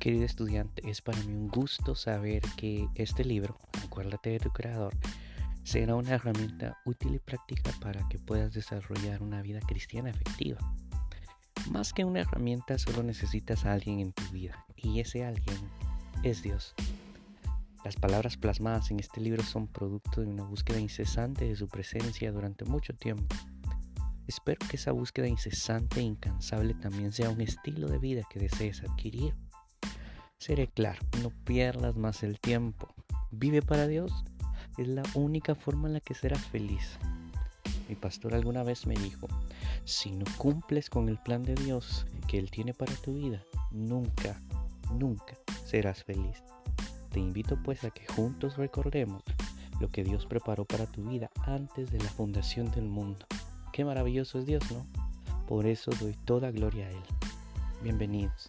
[0.00, 4.96] Querido estudiante, es para mí un gusto saber que este libro, Acuérdate de tu Creador,
[5.62, 10.58] será una herramienta útil y práctica para que puedas desarrollar una vida cristiana efectiva.
[11.70, 15.58] Más que una herramienta, solo necesitas a alguien en tu vida, y ese alguien
[16.22, 16.74] es Dios.
[17.84, 22.32] Las palabras plasmadas en este libro son producto de una búsqueda incesante de su presencia
[22.32, 23.36] durante mucho tiempo.
[24.26, 28.82] Espero que esa búsqueda incesante e incansable también sea un estilo de vida que desees
[28.82, 29.34] adquirir
[30.40, 32.88] Seré claro, no pierdas más el tiempo.
[33.30, 34.10] Vive para Dios.
[34.78, 36.96] Es la única forma en la que serás feliz.
[37.90, 39.28] Mi pastor alguna vez me dijo,
[39.84, 44.40] si no cumples con el plan de Dios que Él tiene para tu vida, nunca,
[44.98, 45.36] nunca
[45.66, 46.42] serás feliz.
[47.12, 49.22] Te invito pues a que juntos recordemos
[49.78, 53.26] lo que Dios preparó para tu vida antes de la fundación del mundo.
[53.74, 54.86] Qué maravilloso es Dios, ¿no?
[55.46, 57.02] Por eso doy toda gloria a Él.
[57.82, 58.48] Bienvenidos.